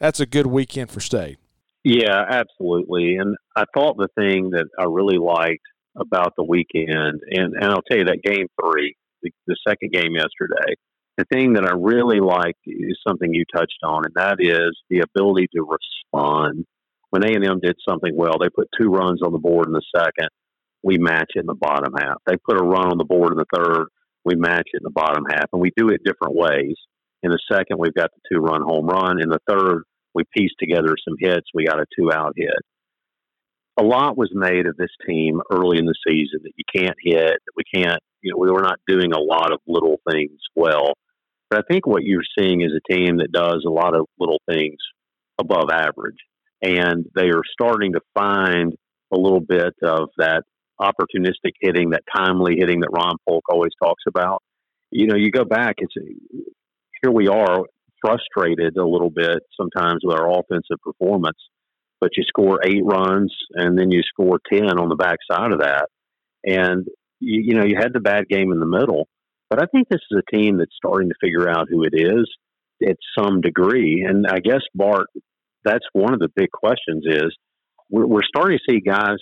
[0.00, 1.38] that's a good weekend for state.
[1.84, 3.16] Yeah, absolutely.
[3.16, 5.62] And I thought the thing that I really liked
[5.96, 10.14] about the weekend, and, and I'll tell you that game three, the, the second game
[10.14, 10.74] yesterday,
[11.16, 15.00] the thing that I really liked is something you touched on, and that is the
[15.00, 16.64] ability to respond.
[17.10, 20.28] When A&M did something well, they put two runs on the board in the second
[20.82, 22.18] we match in the bottom half.
[22.26, 23.88] They put a run on the board in the third,
[24.24, 26.74] we match it in the bottom half, and we do it different ways.
[27.22, 29.20] In the second, we've got the two run home run.
[29.20, 31.46] In the third, we piece together some hits.
[31.54, 32.50] We got a two out hit.
[33.78, 37.30] A lot was made of this team early in the season that you can't hit,
[37.30, 40.94] that we can't, you know, we were not doing a lot of little things well.
[41.48, 44.40] But I think what you're seeing is a team that does a lot of little
[44.48, 44.76] things
[45.38, 46.18] above average.
[46.60, 48.74] And they are starting to find
[49.12, 50.42] a little bit of that
[50.80, 54.42] opportunistic hitting, that timely hitting that Ron Polk always talks about.
[54.90, 55.94] You know, you go back, it's
[57.02, 57.64] here we are
[58.00, 61.38] frustrated a little bit sometimes with our offensive performance.
[62.00, 65.88] but you score eight runs and then you score 10 on the backside of that.
[66.44, 66.86] And,
[67.20, 69.08] you, you know, you had the bad game in the middle.
[69.50, 72.28] But I think this is a team that's starting to figure out who it is
[72.86, 74.04] at some degree.
[74.08, 75.06] And I guess, Bart,
[75.64, 77.36] that's one of the big questions is
[77.90, 79.16] we're, we're starting to see guys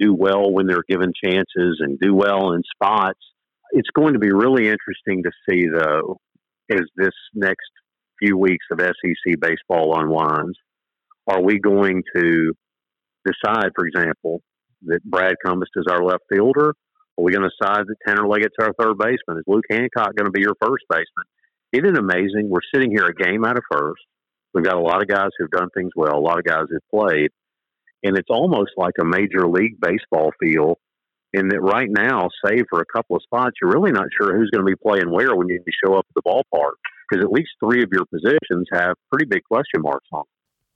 [0.00, 3.20] do well when they're given chances and do well in spots.
[3.72, 6.18] It's going to be really interesting to see, though,
[6.70, 7.70] as this next
[8.18, 10.58] few weeks of SEC baseball unwinds.
[11.28, 12.52] Are we going to
[13.24, 14.40] decide, for example,
[14.86, 16.70] that Brad Cumbest is our left fielder?
[17.18, 19.38] Are we going to decide that Tanner Leggett's our third baseman?
[19.38, 21.26] Is Luke Hancock going to be your first baseman?
[21.72, 22.48] Isn't it amazing?
[22.48, 24.02] We're sitting here a game out of first.
[24.54, 26.80] We've got a lot of guys who've done things well, a lot of guys who've
[26.90, 27.30] played,
[28.02, 30.78] and it's almost like a major league baseball feel.
[31.32, 34.50] In that right now, save for a couple of spots, you're really not sure who's
[34.50, 36.72] going to be playing where when you show up at the ballpark
[37.08, 40.20] because at least three of your positions have pretty big question marks on.
[40.20, 40.26] Them.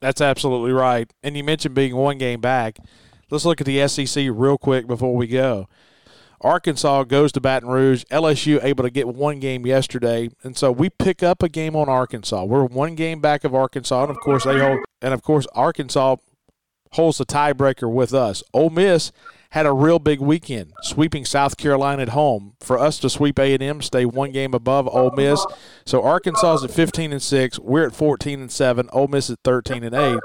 [0.01, 1.11] That's absolutely right.
[1.23, 2.77] And you mentioned being one game back.
[3.29, 5.67] Let's look at the SEC real quick before we go.
[6.41, 8.03] Arkansas goes to Baton Rouge.
[8.11, 11.89] LSU able to get one game yesterday, and so we pick up a game on
[11.89, 12.43] Arkansas.
[12.43, 16.17] We're one game back of Arkansas, and of course they hold, and of course Arkansas
[16.95, 18.43] holds the tiebreaker with us.
[18.53, 19.11] Ole Miss
[19.51, 22.55] had a real big weekend, sweeping South Carolina at home.
[22.59, 25.45] For us to sweep A and M, stay one game above Ole Miss.
[25.85, 27.59] So Arkansas is at 15 and six.
[27.59, 28.89] We're at 14 and seven.
[28.91, 30.19] Ole Miss at 13 and eight.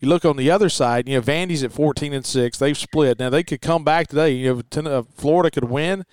[0.00, 1.08] You look on the other side.
[1.08, 2.58] You know, Vandy's at 14 and six.
[2.58, 3.18] They've split.
[3.18, 4.30] Now they could come back today.
[4.30, 6.04] You know, uh, Florida could win,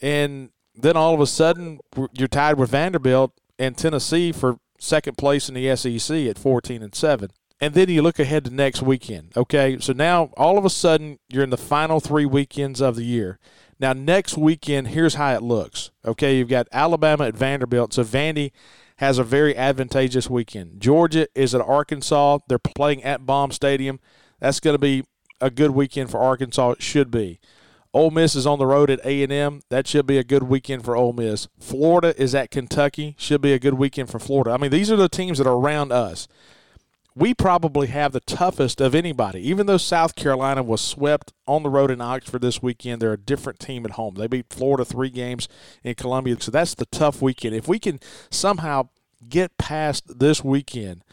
[0.00, 1.80] and then all of a sudden
[2.12, 6.94] you're tied with Vanderbilt and Tennessee for second place in the SEC at 14 and
[6.94, 9.32] seven and then you look ahead to next weekend.
[9.36, 13.04] Okay, so now all of a sudden you're in the final three weekends of the
[13.04, 13.38] year.
[13.78, 15.90] Now next weekend, here's how it looks.
[16.04, 18.52] Okay, you've got Alabama at Vanderbilt, so Vandy
[18.98, 20.80] has a very advantageous weekend.
[20.80, 22.38] Georgia is at Arkansas.
[22.48, 23.98] They're playing at Baum Stadium.
[24.40, 25.04] That's going to be
[25.40, 26.72] a good weekend for Arkansas.
[26.72, 27.40] It should be.
[27.92, 29.62] Ole Miss is on the road at A&M.
[29.70, 31.48] That should be a good weekend for Ole Miss.
[31.60, 33.14] Florida is at Kentucky.
[33.18, 34.50] Should be a good weekend for Florida.
[34.50, 36.26] I mean, these are the teams that are around us
[37.16, 39.40] we probably have the toughest of anybody.
[39.48, 43.18] Even though South Carolina was swept on the road in Oxford this weekend, they're a
[43.18, 44.14] different team at home.
[44.16, 45.48] They beat Florida three games
[45.84, 47.54] in Columbia, so that's the tough weekend.
[47.54, 48.00] If we can
[48.30, 48.88] somehow
[49.28, 51.04] get past this weekend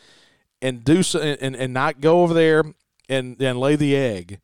[0.62, 2.64] and do so, and, and not go over there
[3.08, 4.40] and, and lay the egg,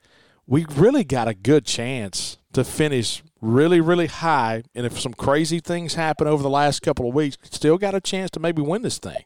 [0.46, 4.64] we really got a good chance to finish really, really high.
[4.76, 8.02] And if some crazy things happen over the last couple of weeks, still got a
[8.02, 9.24] chance to maybe win this thing.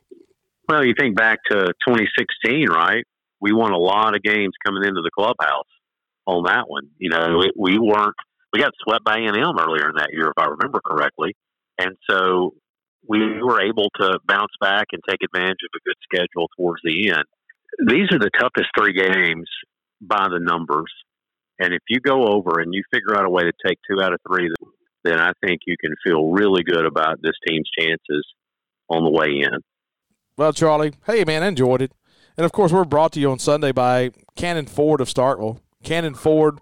[0.72, 3.04] Well, you think back to 2016, right?
[3.42, 5.68] We won a lot of games coming into the clubhouse
[6.26, 6.88] on that one.
[6.98, 8.16] You know, we, we weren't
[8.54, 11.36] we got swept by A&M earlier in that year, if I remember correctly,
[11.78, 12.54] and so
[13.06, 17.10] we were able to bounce back and take advantage of a good schedule towards the
[17.10, 17.26] end.
[17.90, 19.50] These are the toughest three games
[20.00, 20.94] by the numbers,
[21.60, 24.14] and if you go over and you figure out a way to take two out
[24.14, 24.50] of three,
[25.04, 28.26] then I think you can feel really good about this team's chances
[28.90, 29.60] on the way in.
[30.42, 31.92] Well, Charlie, hey, man, I enjoyed it.
[32.36, 35.60] And of course, we're brought to you on Sunday by Cannon Ford of Starkville.
[35.84, 36.58] Cannon Ford,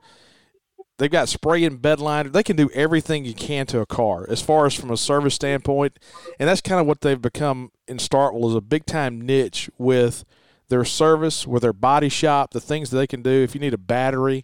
[0.98, 2.28] they've got spray and bed liner.
[2.28, 5.36] They can do everything you can to a car as far as from a service
[5.36, 5.98] standpoint.
[6.38, 10.26] And that's kind of what they've become in Starkville is a big time niche with
[10.68, 13.32] their service, with their body shop, the things that they can do.
[13.32, 14.44] If you need a battery,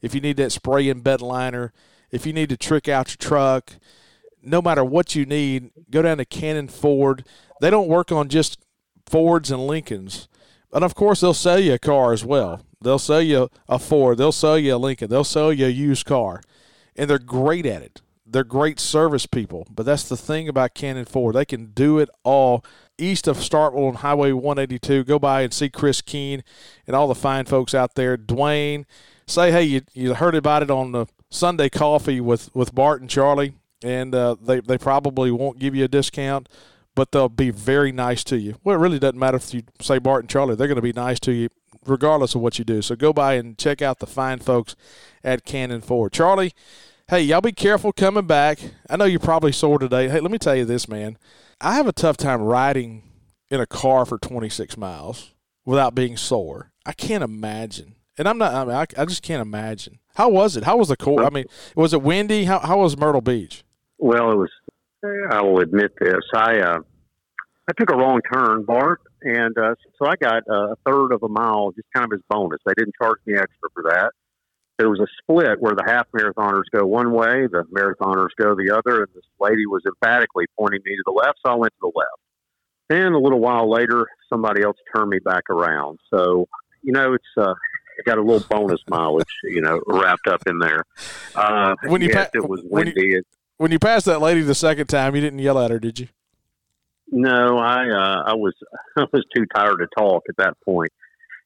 [0.00, 1.72] if you need that spray and bed liner,
[2.12, 3.72] if you need to trick out your truck,
[4.44, 7.26] no matter what you need, go down to Cannon Ford.
[7.60, 8.60] They don't work on just
[9.08, 10.28] Fords and Lincolns.
[10.72, 12.60] And of course, they'll sell you a car as well.
[12.80, 14.18] They'll sell you a Ford.
[14.18, 15.08] They'll sell you a Lincoln.
[15.08, 16.42] They'll sell you a used car.
[16.94, 18.02] And they're great at it.
[18.26, 19.66] They're great service people.
[19.70, 21.34] But that's the thing about Cannon Ford.
[21.34, 22.64] They can do it all.
[22.98, 26.42] East of Starkville on Highway 182, go by and see Chris Keene
[26.86, 28.16] and all the fine folks out there.
[28.16, 28.86] Dwayne,
[29.26, 33.10] say, hey, you, you heard about it on the Sunday coffee with, with Bart and
[33.10, 36.48] Charlie, and uh, they, they probably won't give you a discount
[36.96, 38.56] but they'll be very nice to you.
[38.64, 40.92] Well, it really doesn't matter if you say Bart and Charlie; they're going to be
[40.92, 41.48] nice to you
[41.86, 42.82] regardless of what you do.
[42.82, 44.74] So go by and check out the fine folks
[45.22, 46.12] at Cannon Ford.
[46.12, 46.52] Charlie,
[47.08, 48.58] hey, y'all be careful coming back.
[48.90, 50.08] I know you're probably sore today.
[50.08, 51.18] Hey, let me tell you this, man.
[51.60, 53.04] I have a tough time riding
[53.50, 55.32] in a car for 26 miles
[55.64, 56.72] without being sore.
[56.84, 57.94] I can't imagine.
[58.18, 59.98] And I'm not, I mean, I, I just can't imagine.
[60.14, 60.64] How was it?
[60.64, 61.26] How was the course?
[61.26, 62.44] I mean, was it windy?
[62.44, 63.62] How, how was Myrtle Beach?
[63.98, 64.50] Well, it was
[65.30, 66.22] I will admit this.
[66.34, 66.78] I uh,
[67.68, 71.28] I took a wrong turn, Bart, and uh, so I got a third of a
[71.28, 72.60] mile just kind of as bonus.
[72.64, 74.12] They didn't charge me extra for that.
[74.78, 78.70] There was a split where the half marathoners go one way, the marathoners go the
[78.76, 81.78] other, and this lady was emphatically pointing me to the left, so I went to
[81.80, 82.20] the left.
[82.88, 85.98] Then a little while later, somebody else turned me back around.
[86.12, 86.46] So
[86.82, 87.54] you know, it's uh,
[88.04, 90.84] got a little bonus mileage, you know, wrapped up in there.
[91.34, 93.06] Uh, when you yes, pa- it was windy.
[93.06, 93.22] You,
[93.58, 96.08] when you passed that lady the second time, you didn't yell at her, did you?
[97.08, 98.54] No, I uh, I was
[98.98, 100.90] I was too tired to talk at that point.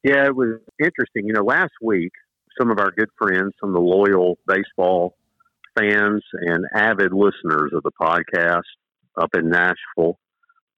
[0.02, 1.26] Yeah, it was interesting.
[1.26, 2.12] You know, last week
[2.58, 5.16] some of our good friends, some of the loyal baseball
[5.78, 8.62] fans and avid listeners of the podcast
[9.20, 10.18] up in Nashville,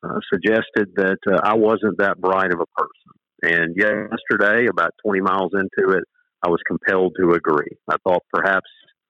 [0.02, 3.12] uh, suggested that uh, I wasn't that bright of a person.
[3.44, 6.04] And yesterday, about 20 miles into it,
[6.44, 7.76] I was compelled to agree.
[7.88, 8.68] I thought perhaps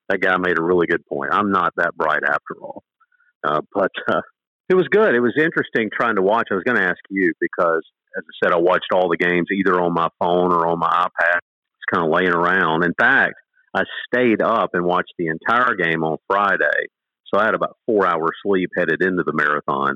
[0.09, 1.31] that guy made a really good point.
[1.33, 2.83] I'm not that bright after all.
[3.43, 4.21] Uh, but uh,
[4.69, 5.15] it was good.
[5.15, 6.47] It was interesting trying to watch.
[6.51, 7.83] I was going to ask you because,
[8.17, 10.89] as I said, I watched all the games either on my phone or on my
[10.89, 11.37] iPad.
[11.37, 12.83] It's kind of laying around.
[12.83, 13.35] In fact,
[13.75, 16.87] I stayed up and watched the entire game on Friday.
[17.33, 19.95] So I had about four hours sleep headed into the marathon.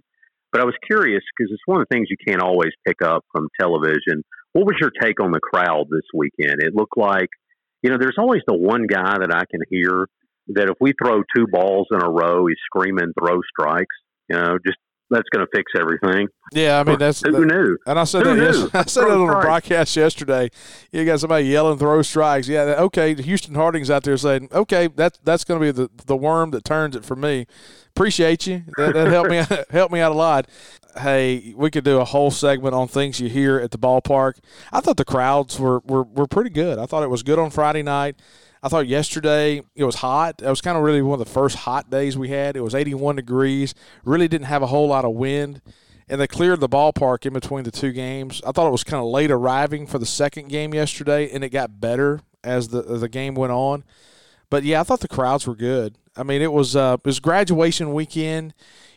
[0.52, 3.24] But I was curious because it's one of the things you can't always pick up
[3.32, 4.24] from television.
[4.54, 6.63] What was your take on the crowd this weekend?
[6.63, 7.30] It looked like,
[7.88, 10.08] you know, there's always the one guy that I can hear
[10.50, 13.95] that if we throw two balls in a row, he's screaming, throw strikes.
[14.30, 14.78] You know, just
[15.10, 16.28] that's going to fix everything.
[16.54, 17.78] Yeah, I mean that's who that, knew.
[17.86, 20.50] And I said who that yes, I said that on the broadcast yesterday.
[20.91, 22.48] You got somebody yelling throw strikes.
[22.48, 23.15] Yeah, okay.
[23.15, 26.63] Houston Harding's out there saying, okay, that's that's going to be the the worm that
[26.63, 27.46] turns it for me.
[27.96, 28.63] Appreciate you.
[28.78, 30.48] That, that helped me helped me out a lot.
[30.98, 34.39] Hey, we could do a whole segment on things you hear at the ballpark.
[34.72, 36.80] I thought the crowds were were, were pretty good.
[36.80, 38.15] I thought it was good on Friday night.
[38.62, 40.41] I thought yesterday it was hot.
[40.41, 42.56] It was kind of really one of the first hot days we had.
[42.56, 43.76] It was 81 degrees.
[44.04, 45.62] Really didn't have a whole lot of wind.
[46.10, 48.41] And they cleared the ballpark in between the two games.
[48.48, 51.50] I thought it was kind of late arriving for the second game yesterday, and it
[51.50, 53.84] got better as the as the game went on.
[54.50, 55.98] But yeah, I thought the crowds were good.
[56.15, 58.54] I mean, it was uh, it was graduation weekend.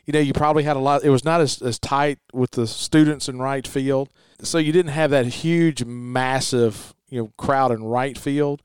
[0.07, 1.05] You know, you probably had a lot.
[1.05, 4.09] It was not as, as tight with the students in right field,
[4.43, 8.63] so you didn't have that huge, massive you know crowd in right field.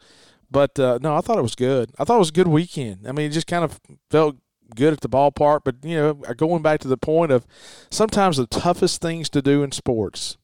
[0.49, 1.91] But uh, no, I thought it was good.
[1.97, 3.08] I thought it was a good weekend.
[3.08, 3.79] I mean, it just kind of
[4.10, 4.38] felt
[4.75, 5.62] good at the ballpark.
[5.63, 7.45] But you know, going back to the point of
[7.89, 10.38] sometimes the toughest things to do in sports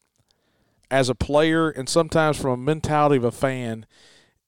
[0.90, 3.86] as a player, and sometimes from a mentality of a fan,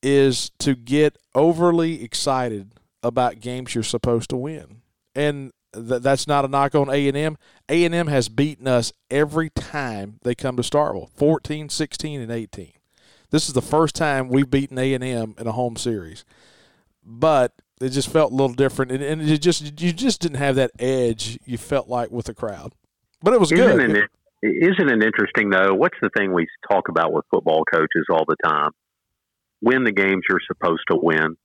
[0.01, 4.81] is to get overly excited about games you're supposed to win.
[5.15, 7.37] And th- that's not a knock on A&M.
[7.69, 12.73] A&M has beaten us every time they come to Starkville, 14, 16, and 18.
[13.33, 16.23] This is the first time we've beaten A and M in a home series,
[17.03, 20.55] but it just felt a little different, and, and it just you just didn't have
[20.57, 22.75] that edge you felt like with the crowd.
[23.23, 24.07] But it was isn't good.
[24.43, 25.73] It, isn't it interesting though?
[25.73, 28.69] What's the thing we talk about with football coaches all the time?
[29.63, 31.35] Win the games you're supposed to win.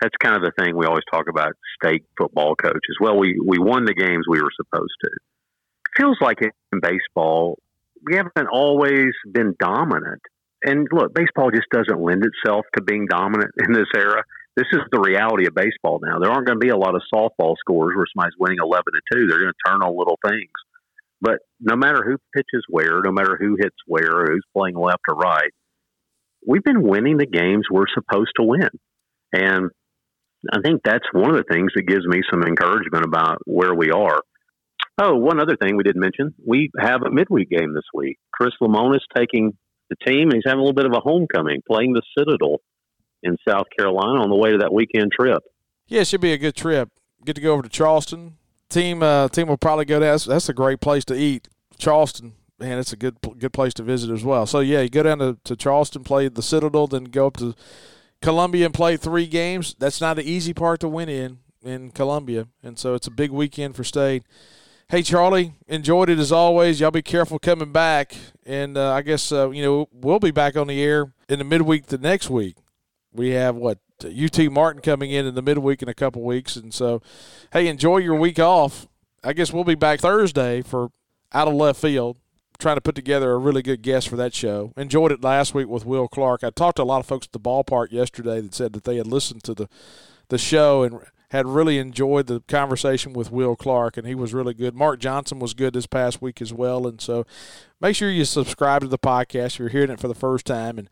[0.00, 1.52] That's kind of the thing we always talk about.
[1.84, 2.96] State football coaches.
[2.98, 5.10] Well, we we won the games we were supposed to.
[5.10, 7.58] It feels like in baseball
[8.06, 10.22] we haven't always been dominant
[10.62, 14.22] and look, baseball just doesn't lend itself to being dominant in this era.
[14.56, 16.18] This is the reality of baseball now.
[16.18, 19.16] There aren't going to be a lot of softball scores where somebody's winning 11 to
[19.16, 19.26] 2.
[19.26, 20.50] They're going to turn on little things.
[21.20, 25.16] But no matter who pitches where, no matter who hits where, who's playing left or
[25.16, 25.50] right,
[26.46, 28.70] we've been winning the games we're supposed to win.
[29.32, 29.70] And
[30.52, 33.90] I think that's one of the things that gives me some encouragement about where we
[33.90, 34.20] are.
[35.00, 38.18] Oh, one other thing we didn't mention we have a midweek game this week.
[38.32, 39.52] Chris Lemonis taking
[39.90, 40.30] the team.
[40.32, 42.60] He's having a little bit of a homecoming, playing the Citadel
[43.22, 45.42] in South Carolina on the way to that weekend trip.
[45.86, 46.88] Yeah, it should be a good trip.
[47.24, 48.36] Get to go over to Charleston.
[48.68, 50.12] Team uh, team will probably go down.
[50.12, 51.48] That's, that's a great place to eat.
[51.76, 54.46] Charleston, man, it's a good good place to visit as well.
[54.46, 57.54] So yeah, you go down to, to Charleston, play the Citadel, then go up to
[58.22, 59.74] Columbia and play three games.
[59.78, 63.30] That's not the easy part to win in in Columbia, and so it's a big
[63.32, 64.22] weekend for State.
[64.90, 66.80] Hey, Charlie, enjoyed it as always.
[66.80, 68.16] Y'all be careful coming back.
[68.44, 71.44] And uh, I guess, uh, you know, we'll be back on the air in the
[71.44, 72.56] midweek the next week.
[73.12, 73.78] We have what?
[74.04, 76.56] UT Martin coming in in the midweek in a couple weeks.
[76.56, 77.02] And so,
[77.52, 78.88] hey, enjoy your week off.
[79.22, 80.90] I guess we'll be back Thursday for
[81.32, 82.16] Out of Left Field,
[82.58, 84.72] trying to put together a really good guest for that show.
[84.76, 86.42] Enjoyed it last week with Will Clark.
[86.42, 88.96] I talked to a lot of folks at the ballpark yesterday that said that they
[88.96, 89.68] had listened to the,
[90.30, 91.00] the show and
[91.30, 94.74] had really enjoyed the conversation with Will Clark, and he was really good.
[94.74, 96.86] Mark Johnson was good this past week as well.
[96.86, 97.24] And so
[97.80, 100.76] make sure you subscribe to the podcast if you're hearing it for the first time
[100.76, 100.90] and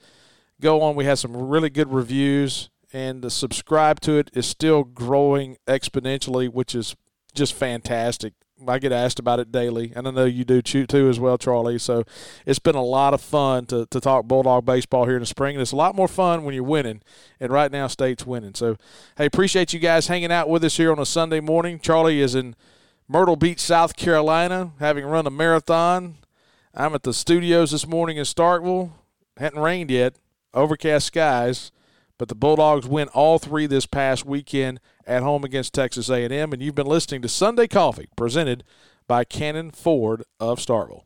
[0.60, 0.94] go on.
[0.94, 6.48] We had some really good reviews, and the subscribe to it is still growing exponentially,
[6.48, 6.94] which is
[7.34, 8.34] just fantastic.
[8.66, 11.78] I get asked about it daily, and I know you do too as well, Charlie.
[11.78, 12.04] So
[12.44, 15.54] it's been a lot of fun to, to talk Bulldog baseball here in the spring,
[15.54, 17.02] and it's a lot more fun when you're winning.
[17.38, 18.54] And right now, State's winning.
[18.54, 18.76] So
[19.16, 21.78] hey, appreciate you guys hanging out with us here on a Sunday morning.
[21.78, 22.56] Charlie is in
[23.06, 26.16] Myrtle Beach, South Carolina, having run a marathon.
[26.74, 28.92] I'm at the studios this morning in Starkville,
[29.38, 30.16] Hadn't rained yet.
[30.52, 31.70] Overcast skies,
[32.18, 36.52] but the Bulldogs win all three this past weekend at home against Texas A&M.
[36.52, 38.62] And you've been listening to Sunday Coffee, presented
[39.08, 41.04] by Cannon Ford of Starkville.